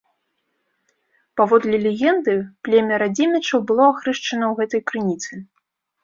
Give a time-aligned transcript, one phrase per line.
[1.41, 2.33] Паводле легенды
[2.67, 5.33] племя радзімічаў было ахрышчана ў гэтай крыніцы.